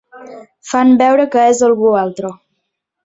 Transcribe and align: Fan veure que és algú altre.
Fan 0.69 0.95
veure 1.01 1.27
que 1.35 1.43
és 1.53 1.61
algú 1.69 1.93
altre. 2.03 2.33